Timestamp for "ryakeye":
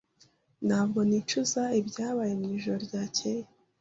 2.87-3.45